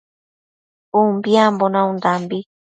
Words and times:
Umbiambo 1.01 1.65
naundambi 1.73 2.37